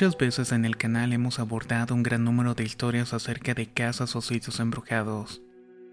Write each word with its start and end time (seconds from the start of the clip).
Muchas 0.00 0.16
veces 0.16 0.52
en 0.52 0.64
el 0.64 0.78
canal 0.78 1.12
hemos 1.12 1.38
abordado 1.40 1.94
un 1.94 2.02
gran 2.02 2.24
número 2.24 2.54
de 2.54 2.64
historias 2.64 3.12
acerca 3.12 3.52
de 3.52 3.66
casas 3.66 4.16
o 4.16 4.22
sitios 4.22 4.58
embrujados, 4.58 5.42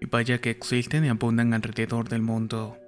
y 0.00 0.06
vaya 0.06 0.40
que 0.40 0.48
existen 0.48 1.04
y 1.04 1.10
abundan 1.10 1.52
alrededor 1.52 2.08
del 2.08 2.22
mundo. 2.22 2.78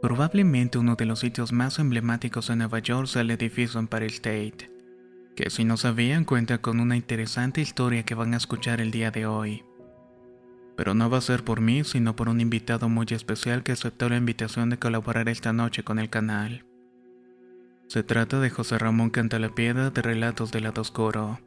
Probablemente 0.00 0.78
uno 0.78 0.94
de 0.94 1.06
los 1.06 1.18
sitios 1.18 1.50
más 1.50 1.80
emblemáticos 1.80 2.46
de 2.46 2.54
Nueva 2.54 2.78
York 2.78 3.08
sea 3.08 3.22
el 3.22 3.32
edificio 3.32 3.80
Empire 3.80 4.06
State, 4.06 4.70
que 5.34 5.50
si 5.50 5.64
no 5.64 5.76
sabían 5.76 6.24
cuenta 6.24 6.58
con 6.58 6.78
una 6.78 6.94
interesante 6.94 7.60
historia 7.60 8.04
que 8.04 8.14
van 8.14 8.32
a 8.32 8.36
escuchar 8.36 8.80
el 8.80 8.92
día 8.92 9.10
de 9.10 9.26
hoy. 9.26 9.64
Pero 10.76 10.94
no 10.94 11.10
va 11.10 11.18
a 11.18 11.20
ser 11.20 11.42
por 11.42 11.60
mí, 11.60 11.82
sino 11.82 12.14
por 12.14 12.28
un 12.28 12.40
invitado 12.40 12.88
muy 12.88 13.06
especial 13.10 13.64
que 13.64 13.72
aceptó 13.72 14.08
la 14.08 14.18
invitación 14.18 14.70
de 14.70 14.78
colaborar 14.78 15.28
esta 15.28 15.52
noche 15.52 15.82
con 15.82 15.98
el 15.98 16.10
canal. 16.10 16.64
Se 17.88 18.02
trata 18.02 18.40
de 18.40 18.50
José 18.50 18.78
Ramón 18.78 19.10
Cantalapiedra 19.10 19.90
de 19.90 20.02
Relatos 20.02 20.50
del 20.50 20.64
Lado 20.64 20.82
Oscuro. 20.82 21.38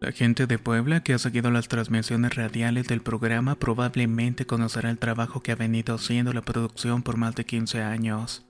La 0.00 0.12
gente 0.12 0.46
de 0.46 0.58
Puebla 0.58 1.02
que 1.02 1.12
ha 1.12 1.18
seguido 1.18 1.50
las 1.50 1.66
transmisiones 1.66 2.36
radiales 2.36 2.86
del 2.86 3.02
programa 3.02 3.56
probablemente 3.56 4.46
conocerá 4.46 4.90
el 4.90 4.98
trabajo 4.98 5.42
que 5.42 5.50
ha 5.50 5.56
venido 5.56 5.96
haciendo 5.96 6.32
la 6.32 6.42
producción 6.42 7.02
por 7.02 7.16
más 7.16 7.34
de 7.34 7.44
15 7.44 7.82
años. 7.82 8.46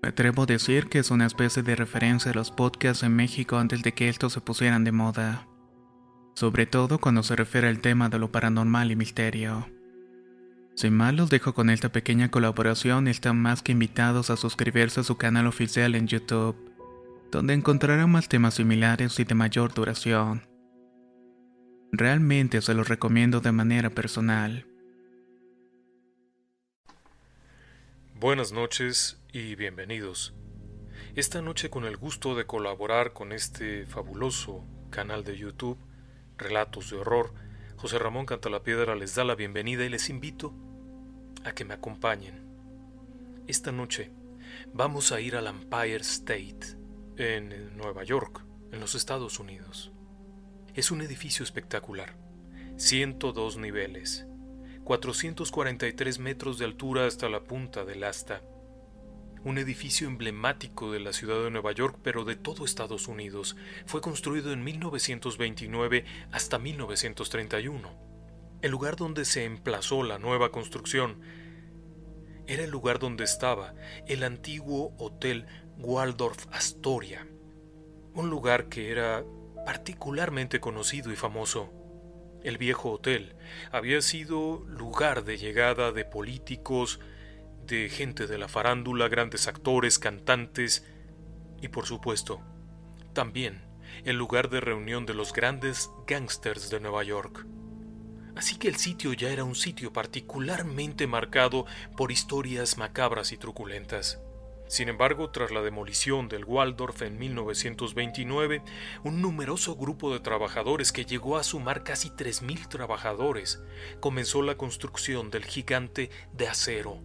Me 0.00 0.10
atrevo 0.10 0.44
a 0.44 0.46
decir 0.46 0.88
que 0.88 1.00
es 1.00 1.10
una 1.10 1.26
especie 1.26 1.64
de 1.64 1.74
referencia 1.74 2.30
a 2.30 2.34
los 2.34 2.52
podcasts 2.52 3.02
en 3.02 3.16
México 3.16 3.58
antes 3.58 3.82
de 3.82 3.92
que 3.92 4.08
estos 4.08 4.32
se 4.32 4.40
pusieran 4.40 4.84
de 4.84 4.92
moda, 4.92 5.48
sobre 6.34 6.66
todo 6.66 6.98
cuando 6.98 7.24
se 7.24 7.34
refiere 7.34 7.66
al 7.66 7.80
tema 7.80 8.08
de 8.08 8.20
lo 8.20 8.30
paranormal 8.30 8.92
y 8.92 8.96
misterio. 8.96 9.66
Sin 10.78 10.94
más, 10.94 11.12
los 11.12 11.28
dejo 11.28 11.54
con 11.54 11.70
esta 11.70 11.88
pequeña 11.88 12.30
colaboración 12.30 13.08
están 13.08 13.36
más 13.36 13.62
que 13.62 13.72
invitados 13.72 14.30
a 14.30 14.36
suscribirse 14.36 15.00
a 15.00 15.02
su 15.02 15.16
canal 15.16 15.48
oficial 15.48 15.96
en 15.96 16.06
YouTube, 16.06 16.54
donde 17.32 17.54
encontrarán 17.54 18.08
más 18.12 18.28
temas 18.28 18.54
similares 18.54 19.18
y 19.18 19.24
de 19.24 19.34
mayor 19.34 19.74
duración. 19.74 20.46
Realmente 21.90 22.62
se 22.62 22.74
los 22.74 22.86
recomiendo 22.86 23.40
de 23.40 23.50
manera 23.50 23.90
personal. 23.90 24.68
Buenas 28.14 28.52
noches 28.52 29.20
y 29.32 29.56
bienvenidos. 29.56 30.32
Esta 31.16 31.42
noche 31.42 31.70
con 31.70 31.86
el 31.86 31.96
gusto 31.96 32.36
de 32.36 32.46
colaborar 32.46 33.14
con 33.14 33.32
este 33.32 33.84
fabuloso 33.86 34.64
canal 34.90 35.24
de 35.24 35.36
YouTube, 35.36 35.76
Relatos 36.36 36.90
de 36.90 36.98
Horror, 36.98 37.34
José 37.78 37.98
Ramón 37.98 38.26
Cantalapiedra 38.26 38.94
les 38.94 39.16
da 39.16 39.24
la 39.24 39.34
bienvenida 39.34 39.84
y 39.84 39.88
les 39.88 40.08
invito 40.08 40.54
a 40.54 40.67
que 41.54 41.64
me 41.64 41.74
acompañen. 41.74 42.46
Esta 43.46 43.72
noche 43.72 44.12
vamos 44.72 45.12
a 45.12 45.20
ir 45.20 45.36
al 45.36 45.46
Empire 45.46 46.00
State, 46.02 46.76
en 47.16 47.76
Nueva 47.76 48.04
York, 48.04 48.44
en 48.70 48.80
los 48.80 48.94
Estados 48.94 49.38
Unidos. 49.38 49.92
Es 50.74 50.90
un 50.90 51.00
edificio 51.00 51.42
espectacular, 51.42 52.16
102 52.76 53.56
niveles, 53.56 54.26
443 54.84 56.18
metros 56.18 56.58
de 56.58 56.64
altura 56.64 57.06
hasta 57.06 57.28
la 57.28 57.42
punta 57.42 57.84
del 57.84 58.04
asta. 58.04 58.42
Un 59.44 59.58
edificio 59.58 60.08
emblemático 60.08 60.92
de 60.92 61.00
la 61.00 61.12
ciudad 61.12 61.42
de 61.42 61.50
Nueva 61.50 61.72
York, 61.72 61.98
pero 62.02 62.24
de 62.24 62.36
todo 62.36 62.64
Estados 62.64 63.08
Unidos. 63.08 63.56
Fue 63.86 64.00
construido 64.00 64.52
en 64.52 64.64
1929 64.64 66.04
hasta 66.32 66.58
1931. 66.58 68.07
El 68.60 68.72
lugar 68.72 68.96
donde 68.96 69.24
se 69.24 69.44
emplazó 69.44 70.02
la 70.02 70.18
nueva 70.18 70.50
construcción 70.50 71.20
era 72.48 72.64
el 72.64 72.70
lugar 72.70 72.98
donde 72.98 73.22
estaba 73.22 73.74
el 74.06 74.24
antiguo 74.24 74.94
Hotel 74.98 75.46
Waldorf 75.76 76.46
Astoria, 76.50 77.28
un 78.14 78.30
lugar 78.30 78.68
que 78.68 78.90
era 78.90 79.22
particularmente 79.64 80.58
conocido 80.58 81.12
y 81.12 81.16
famoso. 81.16 81.72
El 82.42 82.58
viejo 82.58 82.90
hotel 82.90 83.36
había 83.70 84.02
sido 84.02 84.64
lugar 84.66 85.24
de 85.24 85.38
llegada 85.38 85.92
de 85.92 86.04
políticos, 86.04 86.98
de 87.64 87.88
gente 87.88 88.26
de 88.26 88.38
la 88.38 88.48
farándula, 88.48 89.06
grandes 89.06 89.46
actores, 89.46 90.00
cantantes 90.00 90.84
y 91.62 91.68
por 91.68 91.86
supuesto, 91.86 92.40
también 93.12 93.62
el 94.04 94.16
lugar 94.16 94.50
de 94.50 94.60
reunión 94.60 95.06
de 95.06 95.14
los 95.14 95.32
grandes 95.32 95.90
gángsters 96.08 96.70
de 96.70 96.80
Nueva 96.80 97.04
York. 97.04 97.46
Así 98.38 98.56
que 98.56 98.68
el 98.68 98.76
sitio 98.76 99.14
ya 99.14 99.30
era 99.30 99.42
un 99.42 99.56
sitio 99.56 99.92
particularmente 99.92 101.08
marcado 101.08 101.66
por 101.96 102.12
historias 102.12 102.78
macabras 102.78 103.32
y 103.32 103.36
truculentas. 103.36 104.20
Sin 104.68 104.88
embargo, 104.88 105.30
tras 105.30 105.50
la 105.50 105.60
demolición 105.60 106.28
del 106.28 106.44
Waldorf 106.44 107.02
en 107.02 107.18
1929, 107.18 108.62
un 109.02 109.20
numeroso 109.20 109.74
grupo 109.74 110.12
de 110.12 110.20
trabajadores 110.20 110.92
que 110.92 111.04
llegó 111.04 111.36
a 111.36 111.42
sumar 111.42 111.82
casi 111.82 112.10
3.000 112.10 112.68
trabajadores 112.68 113.60
comenzó 113.98 114.42
la 114.42 114.56
construcción 114.56 115.30
del 115.30 115.44
gigante 115.44 116.08
de 116.32 116.46
acero. 116.46 117.02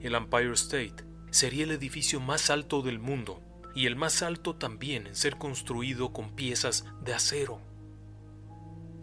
El 0.00 0.14
Empire 0.14 0.52
State 0.52 1.02
sería 1.32 1.64
el 1.64 1.72
edificio 1.72 2.20
más 2.20 2.48
alto 2.48 2.82
del 2.82 3.00
mundo 3.00 3.42
y 3.74 3.86
el 3.86 3.96
más 3.96 4.22
alto 4.22 4.54
también 4.54 5.08
en 5.08 5.16
ser 5.16 5.36
construido 5.36 6.12
con 6.12 6.36
piezas 6.36 6.84
de 7.02 7.12
acero. 7.12 7.75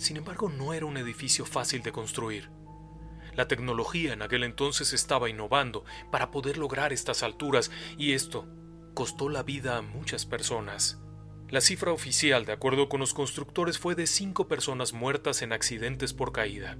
Sin 0.03 0.17
embargo, 0.17 0.49
no 0.49 0.73
era 0.73 0.85
un 0.85 0.97
edificio 0.97 1.45
fácil 1.45 1.81
de 1.81 1.93
construir. 1.93 2.49
La 3.35 3.47
tecnología 3.47 4.11
en 4.11 4.21
aquel 4.21 4.43
entonces 4.43 4.91
estaba 4.91 5.29
innovando 5.29 5.85
para 6.11 6.29
poder 6.29 6.57
lograr 6.57 6.91
estas 6.91 7.23
alturas 7.23 7.71
y 7.97 8.11
esto 8.11 8.45
costó 8.95 9.29
la 9.29 9.43
vida 9.43 9.77
a 9.77 9.81
muchas 9.81 10.25
personas. 10.25 10.99
La 11.47 11.61
cifra 11.61 11.93
oficial, 11.93 12.43
de 12.43 12.51
acuerdo 12.51 12.89
con 12.89 12.99
los 12.99 13.13
constructores, 13.13 13.79
fue 13.79 13.95
de 13.95 14.05
cinco 14.05 14.49
personas 14.49 14.91
muertas 14.91 15.41
en 15.41 15.53
accidentes 15.53 16.11
por 16.11 16.33
caída. 16.33 16.77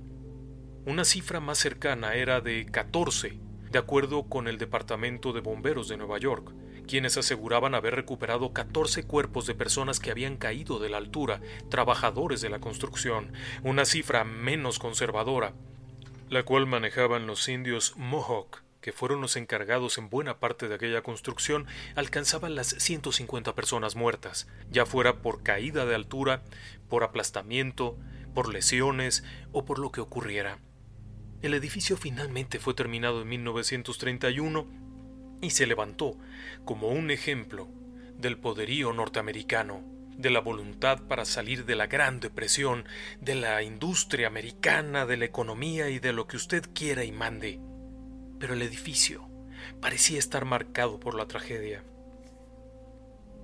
Una 0.86 1.06
cifra 1.06 1.40
más 1.40 1.60
cercana 1.60 2.16
era 2.16 2.42
de 2.42 2.66
14, 2.66 3.40
de 3.72 3.80
acuerdo 3.80 4.28
con 4.28 4.50
el 4.50 4.58
Departamento 4.58 5.32
de 5.32 5.40
Bomberos 5.40 5.88
de 5.88 5.96
Nueva 5.96 6.18
York, 6.18 6.54
quienes 6.88 7.18
aseguraban 7.18 7.76
haber 7.76 7.96
recuperado 7.96 8.54
14 8.54 9.04
cuerpos 9.04 9.46
de 9.46 9.56
personas 9.56 10.00
que 10.00 10.12
habían 10.12 10.38
caído 10.38 10.80
de 10.80 10.90
la 10.90 10.98
altura, 10.98 11.42
trabajadores 11.70 12.42
de 12.42 12.50
la 12.50 12.60
construcción, 12.60 13.34
una 13.64 13.86
cifra 13.86 14.24
menos 14.24 14.80
conservadora, 14.80 15.54
la 16.30 16.44
cual 16.44 16.66
manejaban 16.66 17.28
los 17.28 17.48
indios 17.48 17.94
Mohawk, 17.98 18.64
que 18.82 18.92
fueron 18.92 19.22
los 19.22 19.38
encargados 19.38 19.98
en 19.98 20.10
buena 20.10 20.40
parte 20.40 20.68
de 20.68 20.76
aquella 20.76 21.02
construcción, 21.02 21.68
alcanzaban 21.96 22.56
las 22.56 22.68
150 22.68 23.56
personas 23.56 23.96
muertas, 23.96 24.48
ya 24.70 24.86
fuera 24.86 25.22
por 25.22 25.42
caída 25.42 25.86
de 25.86 25.96
altura, 25.96 26.44
por 26.90 27.04
aplastamiento, 27.04 27.98
por 28.34 28.52
lesiones 28.52 29.24
o 29.52 29.64
por 29.64 29.80
lo 29.80 29.92
que 29.92 30.02
ocurriera. 30.02 30.60
El 31.42 31.54
edificio 31.54 31.98
finalmente 31.98 32.60
fue 32.60 32.74
terminado 32.74 33.22
en 33.22 33.30
1931 33.30 34.83
y 35.44 35.50
se 35.50 35.68
levantó 35.68 36.18
como 36.66 36.88
un 36.88 37.12
ejemplo 37.12 37.68
del 38.18 38.38
poderío 38.38 38.94
norteamericano, 38.94 39.84
de 40.18 40.30
la 40.30 40.40
voluntad 40.40 41.02
para 41.08 41.26
salir 41.26 41.66
de 41.66 41.76
la 41.76 41.88
Gran 41.88 42.20
Depresión, 42.20 42.86
de 43.20 43.36
la 43.36 43.62
industria 43.64 44.28
americana, 44.28 45.06
de 45.06 45.18
la 45.18 45.26
economía 45.26 45.90
y 45.90 46.00
de 46.00 46.14
lo 46.14 46.28
que 46.28 46.38
usted 46.38 46.64
quiera 46.74 47.04
y 47.04 47.12
mande. 47.12 47.60
Pero 48.40 48.54
el 48.54 48.62
edificio 48.62 49.28
parecía 49.82 50.20
estar 50.20 50.46
marcado 50.46 51.00
por 51.00 51.16
la 51.16 51.28
tragedia. 51.28 51.84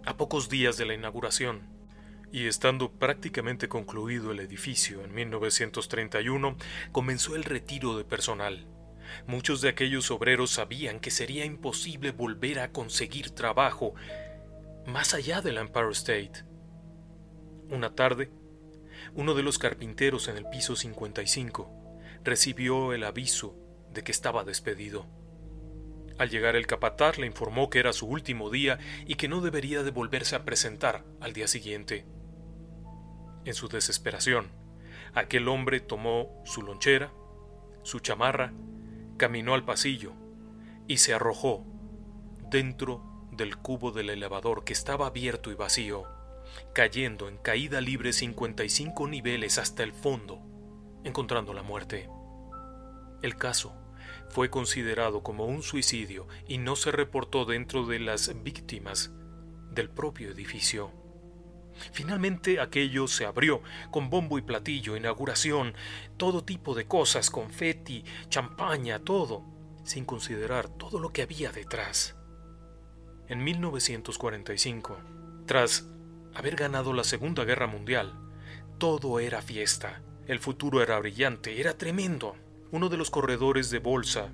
A 0.05 0.15
pocos 0.15 0.47
días 0.47 0.77
de 0.77 0.85
la 0.85 0.93
inauguración, 0.93 1.61
y 2.31 2.45
estando 2.45 2.91
prácticamente 2.91 3.67
concluido 3.67 4.31
el 4.31 4.39
edificio 4.39 5.03
en 5.03 5.13
1931, 5.13 6.55
comenzó 6.91 7.35
el 7.35 7.43
retiro 7.43 7.97
de 7.97 8.05
personal. 8.05 8.65
Muchos 9.27 9.61
de 9.61 9.69
aquellos 9.69 10.11
obreros 10.11 10.51
sabían 10.51 10.99
que 10.99 11.11
sería 11.11 11.45
imposible 11.45 12.11
volver 12.11 12.59
a 12.59 12.71
conseguir 12.71 13.31
trabajo 13.31 13.93
más 14.85 15.13
allá 15.13 15.41
del 15.41 15.57
Empire 15.57 15.91
State. 15.91 16.43
Una 17.69 17.95
tarde, 17.95 18.31
uno 19.13 19.33
de 19.33 19.43
los 19.43 19.59
carpinteros 19.59 20.27
en 20.27 20.37
el 20.37 20.45
piso 20.49 20.75
55 20.75 21.71
recibió 22.23 22.93
el 22.93 23.03
aviso 23.03 23.55
de 23.93 24.03
que 24.03 24.11
estaba 24.11 24.43
despedido. 24.43 25.05
Al 26.17 26.29
llegar 26.29 26.55
el 26.55 26.67
capataz 26.67 27.17
le 27.17 27.27
informó 27.27 27.69
que 27.69 27.79
era 27.79 27.93
su 27.93 28.05
último 28.05 28.49
día 28.49 28.77
y 29.05 29.15
que 29.15 29.29
no 29.29 29.39
debería 29.41 29.83
de 29.83 29.91
volverse 29.91 30.35
a 30.35 30.43
presentar 30.43 31.05
al 31.21 31.33
día 31.33 31.47
siguiente. 31.47 32.05
En 33.45 33.53
su 33.53 33.69
desesperación, 33.69 34.51
aquel 35.13 35.47
hombre 35.47 35.79
tomó 35.79 36.43
su 36.45 36.61
lonchera, 36.61 37.13
su 37.83 37.99
chamarra, 37.99 38.53
caminó 39.19 39.53
al 39.53 39.65
pasillo 39.65 40.13
y 40.87 40.97
se 40.97 41.13
arrojó 41.13 41.63
dentro 42.49 43.27
del 43.31 43.57
cubo 43.57 43.91
del 43.91 44.09
elevador 44.09 44.63
que 44.63 44.73
estaba 44.73 45.05
abierto 45.05 45.51
y 45.51 45.55
vacío, 45.55 46.05
cayendo 46.73 47.27
en 47.27 47.37
caída 47.37 47.81
libre 47.81 48.13
55 48.13 49.07
niveles 49.07 49.59
hasta 49.59 49.83
el 49.83 49.93
fondo, 49.93 50.41
encontrando 51.03 51.53
la 51.53 51.61
muerte. 51.61 52.09
El 53.21 53.35
caso 53.35 53.75
fue 54.29 54.49
considerado 54.49 55.21
como 55.21 55.45
un 55.45 55.61
suicidio 55.61 56.27
y 56.47 56.57
no 56.57 56.75
se 56.75 56.91
reportó 56.91 57.45
dentro 57.45 57.85
de 57.85 57.99
las 57.99 58.41
víctimas 58.41 59.11
del 59.69 59.89
propio 59.89 60.31
edificio. 60.31 60.91
Finalmente 61.91 62.59
aquello 62.59 63.07
se 63.07 63.25
abrió, 63.25 63.61
con 63.91 64.09
bombo 64.09 64.37
y 64.37 64.41
platillo, 64.41 64.95
inauguración, 64.95 65.73
todo 66.17 66.43
tipo 66.43 66.75
de 66.75 66.85
cosas, 66.85 67.29
confeti, 67.29 68.03
champaña, 68.29 68.99
todo, 68.99 69.43
sin 69.83 70.05
considerar 70.05 70.69
todo 70.69 70.99
lo 70.99 71.11
que 71.11 71.23
había 71.23 71.51
detrás. 71.51 72.15
En 73.27 73.43
1945, 73.43 74.97
tras 75.45 75.87
haber 76.33 76.55
ganado 76.55 76.93
la 76.93 77.03
Segunda 77.03 77.43
Guerra 77.43 77.67
Mundial, 77.67 78.13
todo 78.77 79.19
era 79.19 79.41
fiesta, 79.41 80.01
el 80.27 80.39
futuro 80.39 80.81
era 80.81 80.99
brillante, 80.99 81.59
era 81.59 81.77
tremendo. 81.77 82.35
Uno 82.71 82.87
de 82.89 82.97
los 82.97 83.09
corredores 83.09 83.71
de 83.71 83.79
bolsa, 83.79 84.31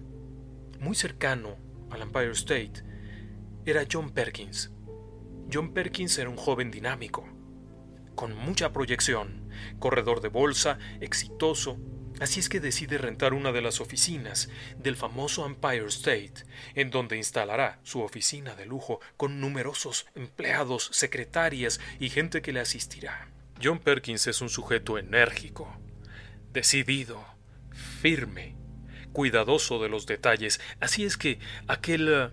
muy 0.80 0.94
cercano 0.94 1.56
al 1.90 2.02
Empire 2.02 2.32
State, 2.32 2.84
era 3.66 3.86
John 3.90 4.12
Perkins. 4.12 4.72
John 5.52 5.74
Perkins 5.74 6.18
era 6.18 6.30
un 6.30 6.36
joven 6.36 6.70
dinámico, 6.70 7.26
con 8.16 8.36
mucha 8.36 8.72
proyección, 8.72 9.50
corredor 9.80 10.22
de 10.22 10.30
bolsa, 10.30 10.80
exitoso, 11.02 11.78
así 12.20 12.40
es 12.40 12.50
que 12.50 12.60
decide 12.60 12.98
rentar 12.98 13.34
una 13.34 13.52
de 13.52 13.62
las 13.62 13.82
oficinas 13.82 14.50
del 14.78 14.96
famoso 14.96 15.46
Empire 15.46 15.88
State, 15.88 16.46
en 16.74 16.90
donde 16.90 17.18
instalará 17.18 17.80
su 17.84 18.02
oficina 18.02 18.56
de 18.56 18.66
lujo 18.66 19.00
con 19.18 19.40
numerosos 19.40 20.08
empleados, 20.16 20.90
secretarias 20.92 21.80
y 22.00 22.10
gente 22.10 22.42
que 22.42 22.54
le 22.54 22.62
asistirá. 22.62 23.30
John 23.62 23.80
Perkins 23.80 24.28
es 24.28 24.42
un 24.42 24.50
sujeto 24.50 24.98
enérgico, 24.98 25.78
decidido, 26.52 27.26
firme, 28.02 28.56
cuidadoso 29.14 29.82
de 29.82 29.90
los 29.90 30.06
detalles, 30.06 30.60
así 30.80 31.06
es 31.06 31.18
que 31.18 31.40
aquel 31.68 32.32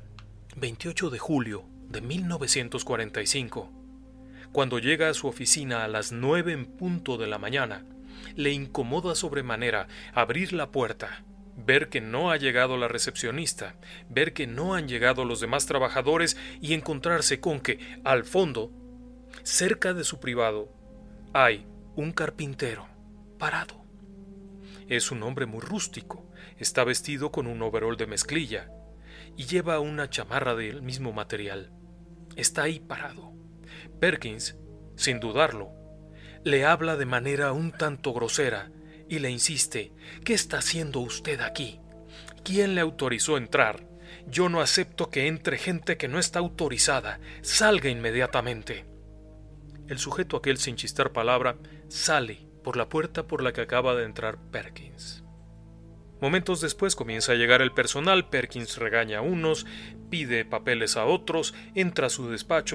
28 0.57 1.07
eh, 1.07 1.11
de 1.11 1.19
julio 1.19 1.65
de 1.89 2.01
1945, 2.01 3.82
cuando 4.53 4.79
llega 4.79 5.09
a 5.09 5.15
su 5.15 5.27
oficina 5.27 5.83
a 5.83 5.89
las 5.89 6.13
nueve 6.13 6.53
en 6.53 6.67
punto 6.67 7.17
de 7.17 7.27
la 7.27 7.39
mañana, 7.39 7.87
le 8.37 8.53
incomoda 8.53 9.15
sobremanera 9.15 9.89
abrir 10.13 10.53
la 10.53 10.71
puerta, 10.71 11.25
ver 11.57 11.89
que 11.89 12.03
no 12.03 12.31
ha 12.31 12.37
llegado 12.37 12.77
la 12.77 12.87
recepcionista, 12.87 13.77
ver 14.11 14.35
que 14.35 14.47
no 14.47 14.75
han 14.75 14.89
llegado 14.89 15.25
los 15.25 15.41
demás 15.41 15.67
trabajadores 15.67 16.37
y 16.61 16.75
encontrarse 16.75 17.41
con 17.41 17.61
que, 17.61 17.79
al 18.05 18.25
fondo, 18.25 18.71
cerca 19.43 19.95
de 19.95 20.05
su 20.05 20.21
privado, 20.21 20.71
hay 21.33 21.67
un 21.97 22.13
carpintero 22.13 22.89
parado. 23.39 23.83
Es 24.87 25.11
un 25.11 25.23
hombre 25.23 25.47
muy 25.47 25.61
rústico, 25.61 26.31
está 26.59 26.85
vestido 26.85 27.33
con 27.33 27.47
un 27.47 27.63
overol 27.63 27.97
de 27.97 28.07
mezclilla 28.07 28.71
y 29.35 29.45
lleva 29.45 29.81
una 29.81 30.11
chamarra 30.11 30.55
del 30.55 30.83
mismo 30.83 31.13
material. 31.13 31.73
Está 32.37 32.65
ahí 32.65 32.81
parado 32.81 33.32
Perkins, 34.03 34.57
sin 34.97 35.21
dudarlo, 35.21 35.71
le 36.43 36.65
habla 36.65 36.97
de 36.97 37.07
manera 37.07 37.53
un 37.53 37.71
tanto 37.71 38.13
grosera 38.13 38.73
y 39.09 39.21
le 39.21 39.31
insiste, 39.31 39.93
¿qué 40.25 40.35
está 40.35 40.59
haciendo 40.59 40.99
usted 40.99 41.41
aquí? 41.41 41.79
¿Quién 42.43 42.75
le 42.75 42.81
autorizó 42.81 43.37
entrar? 43.37 43.87
Yo 44.27 44.49
no 44.49 44.61
acepto 44.61 45.09
que 45.09 45.29
entre 45.29 45.57
gente 45.57 45.99
que 45.99 46.09
no 46.09 46.19
está 46.19 46.41
autorizada. 46.41 47.21
Salga 47.43 47.91
inmediatamente. 47.91 48.87
El 49.87 50.01
sujeto 50.01 50.37
aquel 50.37 50.59
sin 50.59 50.75
chistar 50.75 51.13
palabra 51.13 51.59
sale 51.87 52.49
por 52.65 52.77
la 52.77 52.89
puerta 52.89 53.29
por 53.29 53.41
la 53.41 53.53
que 53.53 53.61
acaba 53.61 53.95
de 53.95 54.03
entrar 54.03 54.37
Perkins. 54.51 55.23
Momentos 56.21 56.61
después 56.61 56.97
comienza 56.97 57.31
a 57.31 57.37
llegar 57.37 57.63
el 57.63 57.71
personal, 57.71 58.29
Perkins 58.29 58.79
regaña 58.79 59.19
a 59.19 59.23
unos, 59.23 59.65
pide 60.11 60.45
papeles 60.45 60.97
a 60.97 61.05
otros, 61.05 61.55
entra 61.77 62.09
a 62.09 62.11
su 62.11 62.29
despacho 62.29 62.75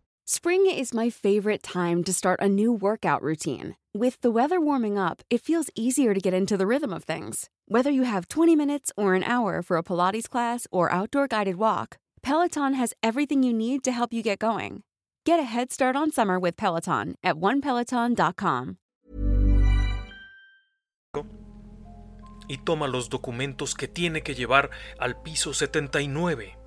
Spring 0.25 0.69
is 0.69 0.93
my 0.93 1.09
favorite 1.09 1.63
time 1.63 2.03
to 2.03 2.13
start 2.13 2.39
a 2.41 2.47
new 2.47 2.71
workout 2.71 3.21
routine. 3.21 3.75
With 3.93 4.21
the 4.21 4.31
weather 4.31 4.61
warming 4.61 4.97
up, 4.97 5.23
it 5.29 5.41
feels 5.41 5.69
easier 5.75 6.13
to 6.13 6.19
get 6.19 6.33
into 6.33 6.57
the 6.57 6.67
rhythm 6.67 6.93
of 6.93 7.03
things. 7.03 7.49
Whether 7.67 7.89
you 7.89 8.03
have 8.03 8.27
20 8.27 8.55
minutes 8.55 8.91
or 8.95 9.15
an 9.15 9.23
hour 9.23 9.61
for 9.61 9.77
a 9.77 9.83
Pilates 9.83 10.29
class 10.29 10.67
or 10.71 10.91
outdoor 10.91 11.27
guided 11.27 11.55
walk, 11.55 11.97
Peloton 12.21 12.75
has 12.75 12.93
everything 13.01 13.43
you 13.43 13.51
need 13.51 13.83
to 13.83 13.91
help 13.91 14.13
you 14.13 14.21
get 14.21 14.39
going. 14.39 14.83
Get 15.25 15.39
a 15.39 15.43
head 15.43 15.71
start 15.71 15.95
on 15.95 16.11
summer 16.11 16.39
with 16.39 16.55
Peloton 16.55 17.15
at 17.23 17.35
onepeloton.com. 17.35 18.77
Y 22.47 22.57
toma 22.63 22.87
los 22.87 23.09
documentos 23.09 23.75
que 23.75 23.87
tiene 23.87 24.21
que 24.21 24.35
llevar 24.35 24.69
al 24.99 25.21
piso 25.21 25.53
79. 25.53 26.60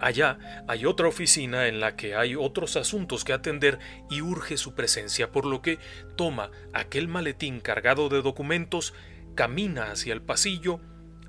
Allá 0.00 0.38
hay 0.68 0.86
otra 0.86 1.08
oficina 1.08 1.66
en 1.66 1.80
la 1.80 1.96
que 1.96 2.14
hay 2.14 2.36
otros 2.36 2.76
asuntos 2.76 3.24
que 3.24 3.32
atender 3.32 3.78
y 4.08 4.20
urge 4.22 4.56
su 4.56 4.74
presencia, 4.74 5.32
por 5.32 5.44
lo 5.44 5.60
que 5.60 5.78
toma 6.16 6.50
aquel 6.72 7.08
maletín 7.08 7.60
cargado 7.60 8.08
de 8.08 8.22
documentos, 8.22 8.94
camina 9.34 9.90
hacia 9.90 10.12
el 10.12 10.22
pasillo, 10.22 10.80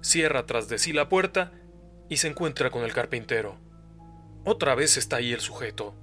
cierra 0.01 0.45
tras 0.45 0.69
de 0.69 0.77
sí 0.77 0.93
la 0.93 1.09
puerta 1.09 1.51
y 2.09 2.17
se 2.17 2.27
encuentra 2.27 2.69
con 2.69 2.83
el 2.83 2.93
carpintero. 2.93 3.59
Otra 4.45 4.75
vez 4.75 4.97
está 4.97 5.17
ahí 5.17 5.33
el 5.33 5.41
sujeto. 5.41 5.95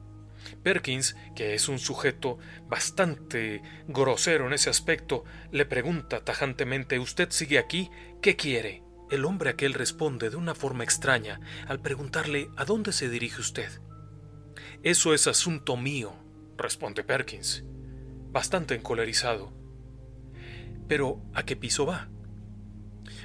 Perkins, 0.63 1.17
que 1.35 1.55
es 1.55 1.69
un 1.69 1.79
sujeto 1.79 2.39
bastante 2.69 3.63
grosero 3.89 4.47
en 4.47 4.53
ese 4.53 4.71
aspecto, 4.71 5.25
le 5.51 5.67
pregunta 5.67 6.25
tajantemente 6.25 6.99
¿Usted 6.99 7.31
sigue 7.31 7.59
aquí? 7.59 7.91
¿Qué 8.23 8.37
quiere? 8.37 8.86
El 9.11 9.25
hombre 9.25 9.51
aquel 9.51 9.75
responde 9.75 10.31
de 10.31 10.37
una 10.37 10.55
forma 10.55 10.83
extraña 10.83 11.41
al 11.69 11.81
preguntarle 11.81 12.51
¿A 12.57 12.65
dónde 12.65 12.93
se 12.93 13.09
dirige 13.09 13.41
usted? 13.41 13.71
Eso 14.83 15.15
es 15.15 15.27
asunto 15.27 15.77
mío, 15.77 16.13
responde 16.57 17.05
Perkins, 17.05 17.65
bastante 18.31 18.75
encolerizado. 18.75 19.53
Pero 20.89 21.23
¿a 21.35 21.45
qué 21.45 21.57
piso 21.57 21.87
va? 21.87 22.09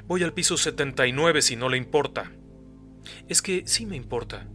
Voy 0.05 0.23
al 0.23 0.33
piso 0.33 0.55
79 0.55 1.41
si 1.41 1.55
no 1.55 1.67
le 1.67 1.77
importa. 1.77 2.31
Es 3.27 3.41
que 3.41 3.63
sí 3.65 3.85
me 3.85 3.95
importa. 3.95 4.47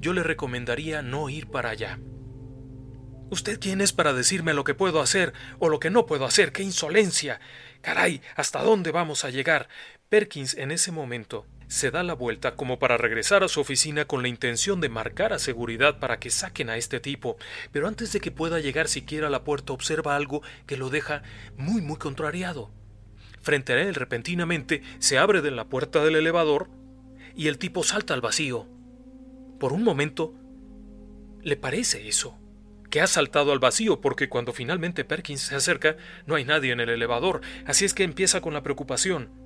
Yo 0.00 0.12
le 0.12 0.22
recomendaría 0.22 1.02
no 1.02 1.28
ir 1.28 1.46
para 1.46 1.70
allá. 1.70 2.00
¿Usted 3.28 3.58
quién 3.58 3.80
es 3.80 3.92
para 3.92 4.12
decirme 4.12 4.54
lo 4.54 4.62
que 4.62 4.74
puedo 4.74 5.00
hacer 5.00 5.32
o 5.58 5.68
lo 5.68 5.80
que 5.80 5.90
no 5.90 6.06
puedo 6.06 6.24
hacer? 6.24 6.52
¡Qué 6.52 6.62
insolencia! 6.62 7.40
Caray, 7.80 8.20
¿hasta 8.36 8.62
dónde 8.62 8.92
vamos 8.92 9.24
a 9.24 9.30
llegar? 9.30 9.68
Perkins 10.08 10.54
en 10.54 10.70
ese 10.70 10.92
momento 10.92 11.46
se 11.66 11.90
da 11.90 12.04
la 12.04 12.14
vuelta 12.14 12.54
como 12.54 12.78
para 12.78 12.96
regresar 12.96 13.42
a 13.42 13.48
su 13.48 13.60
oficina 13.60 14.04
con 14.04 14.22
la 14.22 14.28
intención 14.28 14.80
de 14.80 14.88
marcar 14.88 15.32
a 15.32 15.40
seguridad 15.40 15.98
para 15.98 16.20
que 16.20 16.30
saquen 16.30 16.70
a 16.70 16.76
este 16.76 17.00
tipo, 17.00 17.36
pero 17.72 17.88
antes 17.88 18.12
de 18.12 18.20
que 18.20 18.30
pueda 18.30 18.60
llegar 18.60 18.86
siquiera 18.86 19.26
a 19.26 19.30
la 19.30 19.42
puerta 19.42 19.72
observa 19.72 20.14
algo 20.14 20.42
que 20.66 20.76
lo 20.76 20.90
deja 20.90 21.24
muy 21.56 21.82
muy 21.82 21.96
contrariado. 21.96 22.70
Frente 23.40 23.72
a 23.72 23.82
él 23.82 23.96
repentinamente 23.96 24.80
se 25.00 25.18
abre 25.18 25.42
de 25.42 25.50
la 25.50 25.64
puerta 25.64 26.04
del 26.04 26.14
elevador 26.14 26.70
y 27.34 27.48
el 27.48 27.58
tipo 27.58 27.82
salta 27.82 28.14
al 28.14 28.20
vacío. 28.20 28.68
Por 29.58 29.72
un 29.72 29.82
momento 29.82 30.34
le 31.42 31.56
parece 31.56 32.06
eso, 32.06 32.38
que 32.90 33.00
ha 33.00 33.08
saltado 33.08 33.50
al 33.50 33.58
vacío 33.58 34.00
porque 34.00 34.28
cuando 34.28 34.52
finalmente 34.52 35.04
Perkins 35.04 35.40
se 35.40 35.56
acerca 35.56 35.96
no 36.26 36.36
hay 36.36 36.44
nadie 36.44 36.70
en 36.70 36.78
el 36.78 36.90
elevador, 36.90 37.40
así 37.64 37.84
es 37.84 37.92
que 37.92 38.04
empieza 38.04 38.40
con 38.40 38.54
la 38.54 38.62
preocupación 38.62 39.45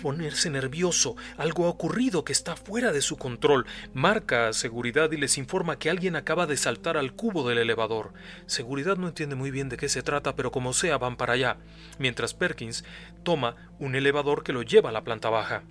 ponerse 0.00 0.50
nervioso. 0.50 1.16
Algo 1.36 1.66
ha 1.66 1.70
ocurrido 1.70 2.24
que 2.24 2.32
está 2.32 2.56
fuera 2.56 2.92
de 2.92 3.02
su 3.02 3.16
control. 3.16 3.66
Marca 3.94 4.48
a 4.48 4.52
seguridad 4.52 5.12
y 5.12 5.16
les 5.16 5.38
informa 5.38 5.78
que 5.78 5.90
alguien 5.90 6.16
acaba 6.16 6.46
de 6.46 6.56
saltar 6.56 6.96
al 6.96 7.12
cubo 7.12 7.48
del 7.48 7.58
elevador. 7.58 8.12
Seguridad 8.46 8.96
no 8.96 9.08
entiende 9.08 9.36
muy 9.36 9.50
bien 9.50 9.68
de 9.68 9.76
qué 9.76 9.88
se 9.88 10.02
trata, 10.02 10.34
pero 10.34 10.50
como 10.50 10.72
sea 10.72 10.98
van 10.98 11.16
para 11.16 11.34
allá, 11.34 11.56
mientras 11.98 12.34
Perkins 12.34 12.84
toma 13.22 13.56
un 13.78 13.94
elevador 13.94 14.42
que 14.42 14.52
lo 14.52 14.62
lleva 14.62 14.90
a 14.90 14.92
la 14.92 15.04
planta 15.04 15.30
baja. 15.30 15.62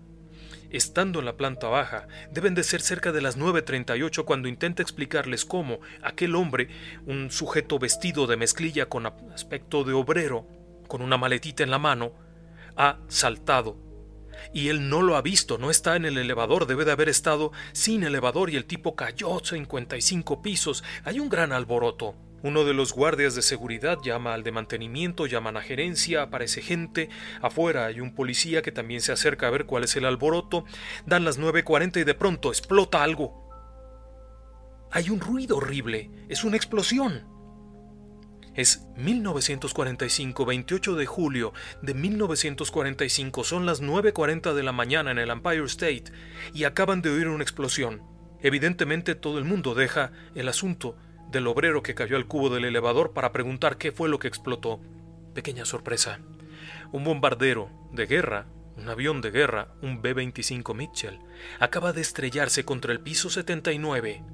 Estando 0.71 1.19
en 1.19 1.25
la 1.25 1.35
planta 1.35 1.67
baja, 1.67 2.07
deben 2.31 2.55
de 2.55 2.63
ser 2.63 2.81
cerca 2.81 3.11
de 3.11 3.19
las 3.19 3.37
9.38 3.37 4.23
cuando 4.23 4.47
intenta 4.47 4.81
explicarles 4.81 5.43
cómo 5.43 5.79
aquel 6.01 6.33
hombre, 6.33 6.69
un 7.05 7.29
sujeto 7.29 7.77
vestido 7.77 8.25
de 8.25 8.37
mezclilla 8.37 8.85
con 8.87 9.05
aspecto 9.05 9.83
de 9.83 9.91
obrero, 9.91 10.47
con 10.87 11.01
una 11.01 11.17
maletita 11.17 11.63
en 11.63 11.71
la 11.71 11.79
mano, 11.79 12.13
ha 12.77 12.99
saltado 13.09 13.90
y 14.53 14.69
él 14.69 14.89
no 14.89 15.01
lo 15.01 15.15
ha 15.15 15.21
visto, 15.21 15.57
no 15.57 15.69
está 15.69 15.95
en 15.95 16.05
el 16.05 16.17
elevador, 16.17 16.67
debe 16.67 16.85
de 16.85 16.91
haber 16.91 17.09
estado 17.09 17.51
sin 17.73 18.03
elevador 18.03 18.49
y 18.49 18.55
el 18.55 18.65
tipo 18.65 18.95
cayó 18.95 19.39
55 19.39 20.41
pisos. 20.41 20.83
Hay 21.03 21.19
un 21.19 21.29
gran 21.29 21.51
alboroto. 21.51 22.15
Uno 22.43 22.63
de 22.63 22.73
los 22.73 22.93
guardias 22.93 23.35
de 23.35 23.43
seguridad 23.43 23.99
llama 24.03 24.33
al 24.33 24.41
de 24.43 24.51
mantenimiento, 24.51 25.27
llaman 25.27 25.57
a 25.57 25.61
gerencia, 25.61 26.23
aparece 26.23 26.61
gente, 26.61 27.09
afuera 27.39 27.85
hay 27.85 27.99
un 27.99 28.15
policía 28.15 28.63
que 28.63 28.71
también 28.71 29.01
se 29.01 29.11
acerca 29.11 29.47
a 29.47 29.51
ver 29.51 29.65
cuál 29.67 29.83
es 29.83 29.95
el 29.95 30.05
alboroto, 30.05 30.65
dan 31.05 31.23
las 31.23 31.39
9.40 31.39 32.01
y 32.01 32.03
de 32.03 32.15
pronto 32.15 32.49
explota 32.49 33.03
algo. 33.03 33.47
Hay 34.89 35.11
un 35.11 35.19
ruido 35.19 35.57
horrible, 35.57 36.09
es 36.29 36.43
una 36.43 36.57
explosión. 36.57 37.40
Es 38.53 38.85
1945, 38.97 40.45
28 40.45 40.95
de 40.95 41.05
julio 41.05 41.53
de 41.81 41.93
1945, 41.93 43.45
son 43.45 43.65
las 43.65 43.81
9.40 43.81 44.53
de 44.53 44.63
la 44.63 44.73
mañana 44.73 45.11
en 45.11 45.19
el 45.19 45.29
Empire 45.29 45.63
State 45.63 46.05
y 46.53 46.65
acaban 46.65 47.01
de 47.01 47.11
oír 47.11 47.29
una 47.29 47.43
explosión. 47.43 48.03
Evidentemente 48.41 49.15
todo 49.15 49.37
el 49.37 49.45
mundo 49.45 49.73
deja 49.73 50.11
el 50.35 50.49
asunto 50.49 50.97
del 51.31 51.47
obrero 51.47 51.81
que 51.81 51.95
cayó 51.95 52.17
al 52.17 52.27
cubo 52.27 52.49
del 52.49 52.65
elevador 52.65 53.13
para 53.13 53.31
preguntar 53.31 53.77
qué 53.77 53.93
fue 53.93 54.09
lo 54.09 54.19
que 54.19 54.27
explotó. 54.27 54.81
Pequeña 55.33 55.63
sorpresa. 55.63 56.19
Un 56.91 57.05
bombardero 57.05 57.69
de 57.93 58.05
guerra, 58.05 58.47
un 58.75 58.89
avión 58.89 59.21
de 59.21 59.31
guerra, 59.31 59.73
un 59.81 60.01
B-25 60.01 60.75
Mitchell, 60.75 61.19
acaba 61.59 61.93
de 61.93 62.01
estrellarse 62.01 62.65
contra 62.65 62.91
el 62.91 62.99
piso 62.99 63.29
79. 63.29 64.25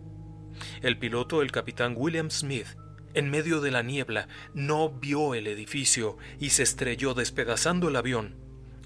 El 0.82 0.98
piloto, 0.98 1.44
el 1.44 1.52
capitán 1.52 1.94
William 1.96 2.32
Smith, 2.32 2.68
en 3.14 3.30
medio 3.30 3.62
de 3.62 3.72
la 3.72 3.84
niebla, 3.84 4.28
no 4.54 4.90
vio 4.90 5.34
el 5.34 5.48
edificio 5.48 6.18
y 6.40 6.52
se 6.52 6.64
estrelló 6.64 7.14
despedazando 7.14 7.90
el 7.90 7.96
avión, 7.96 8.36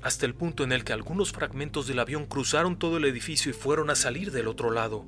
hasta 0.01 0.25
el 0.25 0.33
punto 0.33 0.63
en 0.63 0.71
el 0.71 0.83
que 0.83 0.93
algunos 0.93 1.31
fragmentos 1.31 1.87
del 1.87 1.99
avión 1.99 2.25
cruzaron 2.25 2.77
todo 2.77 2.97
el 2.97 3.05
edificio 3.05 3.51
y 3.51 3.53
fueron 3.53 3.89
a 3.89 3.95
salir 3.95 4.31
del 4.31 4.47
otro 4.47 4.71
lado. 4.71 5.05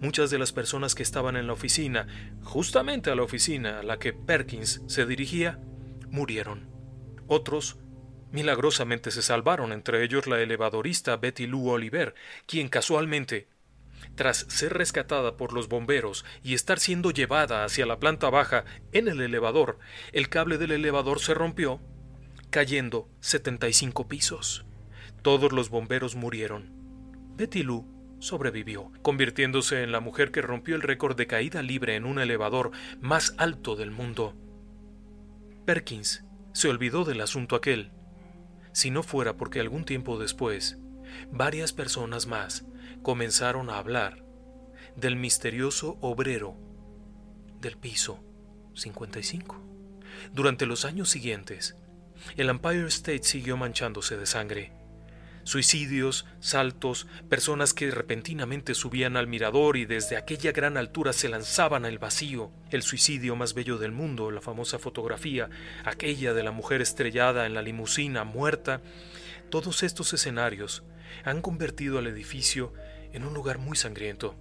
Muchas 0.00 0.30
de 0.30 0.38
las 0.38 0.52
personas 0.52 0.94
que 0.94 1.02
estaban 1.02 1.36
en 1.36 1.46
la 1.46 1.52
oficina, 1.52 2.06
justamente 2.42 3.10
a 3.10 3.14
la 3.14 3.22
oficina 3.22 3.80
a 3.80 3.82
la 3.82 3.98
que 3.98 4.14
Perkins 4.14 4.82
se 4.86 5.04
dirigía, 5.04 5.60
murieron. 6.08 6.70
Otros 7.26 7.78
milagrosamente 8.32 9.10
se 9.10 9.22
salvaron, 9.22 9.72
entre 9.72 10.02
ellos 10.02 10.26
la 10.26 10.40
elevadorista 10.40 11.16
Betty 11.16 11.46
Lou 11.46 11.68
Oliver, 11.68 12.14
quien 12.46 12.68
casualmente 12.68 13.48
tras 14.14 14.46
ser 14.48 14.74
rescatada 14.74 15.36
por 15.36 15.52
los 15.52 15.68
bomberos 15.68 16.24
y 16.42 16.54
estar 16.54 16.78
siendo 16.78 17.10
llevada 17.10 17.64
hacia 17.64 17.86
la 17.86 17.98
planta 17.98 18.30
baja 18.30 18.64
en 18.92 19.08
el 19.08 19.20
elevador, 19.20 19.78
el 20.12 20.28
cable 20.28 20.58
del 20.58 20.72
elevador 20.72 21.20
se 21.20 21.34
rompió, 21.34 21.80
cayendo 22.50 23.08
75 23.20 24.08
pisos. 24.08 24.64
Todos 25.22 25.52
los 25.52 25.70
bomberos 25.70 26.16
murieron. 26.16 26.72
Betty 27.36 27.62
Lou 27.62 27.86
sobrevivió, 28.20 28.92
convirtiéndose 29.02 29.82
en 29.82 29.92
la 29.92 30.00
mujer 30.00 30.30
que 30.30 30.42
rompió 30.42 30.76
el 30.76 30.82
récord 30.82 31.16
de 31.16 31.26
caída 31.26 31.62
libre 31.62 31.96
en 31.96 32.04
un 32.04 32.18
elevador 32.18 32.70
más 33.00 33.34
alto 33.38 33.76
del 33.76 33.90
mundo. 33.90 34.34
Perkins 35.64 36.24
se 36.52 36.68
olvidó 36.68 37.04
del 37.04 37.20
asunto 37.20 37.56
aquel, 37.56 37.92
si 38.72 38.90
no 38.90 39.02
fuera 39.02 39.36
porque 39.36 39.60
algún 39.60 39.84
tiempo 39.84 40.18
después, 40.18 40.78
varias 41.30 41.72
personas 41.72 42.26
más 42.26 42.64
comenzaron 43.02 43.70
a 43.70 43.78
hablar 43.78 44.24
del 44.96 45.16
misterioso 45.16 45.96
obrero 46.00 46.56
del 47.60 47.76
piso 47.76 48.22
55. 48.74 49.60
Durante 50.32 50.66
los 50.66 50.84
años 50.84 51.08
siguientes, 51.08 51.76
el 52.36 52.48
Empire 52.48 52.86
State 52.86 53.24
siguió 53.24 53.56
manchándose 53.56 54.16
de 54.16 54.26
sangre. 54.26 54.72
Suicidios, 55.44 56.26
saltos, 56.38 57.06
personas 57.28 57.72
que 57.72 57.90
repentinamente 57.90 58.74
subían 58.74 59.16
al 59.16 59.26
mirador 59.26 59.78
y 59.78 59.86
desde 59.86 60.16
aquella 60.16 60.52
gran 60.52 60.76
altura 60.76 61.12
se 61.12 61.28
lanzaban 61.30 61.86
al 61.86 61.98
vacío. 61.98 62.52
El 62.70 62.82
suicidio 62.82 63.36
más 63.36 63.54
bello 63.54 63.78
del 63.78 63.90
mundo, 63.90 64.30
la 64.30 64.42
famosa 64.42 64.78
fotografía, 64.78 65.48
aquella 65.84 66.34
de 66.34 66.42
la 66.42 66.50
mujer 66.50 66.82
estrellada 66.82 67.46
en 67.46 67.54
la 67.54 67.62
limusina 67.62 68.24
muerta. 68.24 68.82
Todos 69.50 69.82
estos 69.82 70.12
escenarios 70.12 70.84
han 71.24 71.42
convertido 71.42 71.98
al 71.98 72.06
edificio 72.06 72.72
en 73.12 73.24
un 73.24 73.34
lugar 73.34 73.58
muy 73.58 73.76
sangriento. 73.76 74.36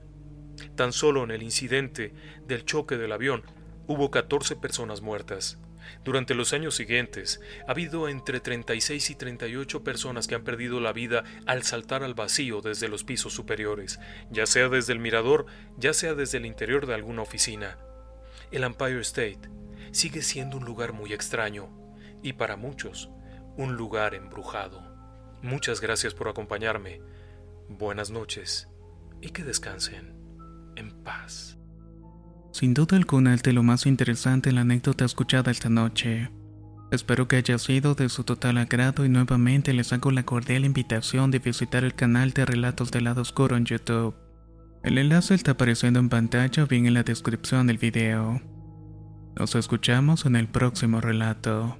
Tan 0.75 0.93
solo 0.93 1.23
en 1.23 1.31
el 1.31 1.41
incidente 1.41 2.13
del 2.45 2.63
choque 2.63 2.95
del 2.95 3.11
avión 3.11 3.41
hubo 3.87 4.11
14 4.11 4.55
personas 4.57 5.01
muertas. 5.01 5.57
Durante 6.05 6.35
los 6.35 6.53
años 6.53 6.75
siguientes, 6.75 7.41
ha 7.67 7.71
habido 7.71 8.07
entre 8.07 8.39
36 8.39 9.09
y 9.09 9.15
38 9.15 9.83
personas 9.83 10.27
que 10.27 10.35
han 10.35 10.43
perdido 10.43 10.79
la 10.79 10.93
vida 10.93 11.23
al 11.47 11.63
saltar 11.63 12.03
al 12.03 12.13
vacío 12.13 12.61
desde 12.61 12.87
los 12.87 13.03
pisos 13.03 13.33
superiores, 13.33 13.99
ya 14.29 14.45
sea 14.45 14.69
desde 14.69 14.93
el 14.93 14.99
mirador, 14.99 15.47
ya 15.77 15.93
sea 15.93 16.13
desde 16.13 16.37
el 16.37 16.45
interior 16.45 16.85
de 16.85 16.93
alguna 16.93 17.23
oficina. 17.23 17.79
El 18.51 18.63
Empire 18.63 19.01
State 19.01 19.49
sigue 19.91 20.21
siendo 20.21 20.57
un 20.57 20.65
lugar 20.65 20.93
muy 20.93 21.13
extraño 21.13 21.67
y 22.21 22.33
para 22.33 22.57
muchos 22.57 23.09
un 23.57 23.75
lugar 23.75 24.13
embrujado. 24.13 24.88
Muchas 25.41 25.79
gracias 25.79 26.13
por 26.13 26.27
acompañarme 26.27 27.01
buenas 27.69 28.11
noches 28.11 28.67
y 29.21 29.29
que 29.29 29.43
descansen 29.43 30.13
en 30.75 30.91
paz. 31.03 31.57
Sin 32.51 32.73
duda 32.73 32.97
alguna 32.97 33.33
es 33.33 33.43
de 33.43 33.53
lo 33.53 33.63
más 33.63 33.85
interesante 33.85 34.51
la 34.51 34.61
anécdota 34.61 35.05
escuchada 35.05 35.51
esta 35.51 35.69
noche. 35.69 36.29
Espero 36.91 37.27
que 37.27 37.35
haya 37.35 37.59
sido 37.59 37.93
de 37.93 38.09
su 38.09 38.23
total 38.23 38.57
agrado 38.57 39.05
y 39.05 39.09
nuevamente 39.09 39.73
les 39.73 39.93
hago 39.93 40.09
la 40.11 40.23
cordial 40.23 40.65
invitación 40.65 41.29
de 41.29 41.39
visitar 41.39 41.83
el 41.83 41.93
canal 41.93 42.31
de 42.31 42.45
Relatos 42.45 42.89
del 42.91 43.03
Lado 43.03 43.21
Oscuro 43.21 43.55
en 43.55 43.65
YouTube. 43.65 44.15
El 44.83 44.97
enlace 44.97 45.35
está 45.35 45.51
apareciendo 45.51 45.99
en 45.99 46.09
pantalla 46.09 46.63
o 46.63 46.67
bien 46.67 46.87
en 46.87 46.95
la 46.95 47.03
descripción 47.03 47.67
del 47.67 47.77
video. 47.77 48.41
Nos 49.37 49.53
escuchamos 49.55 50.25
en 50.25 50.35
el 50.35 50.47
próximo 50.47 50.99
relato. 50.99 51.79